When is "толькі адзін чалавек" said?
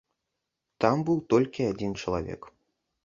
1.33-2.41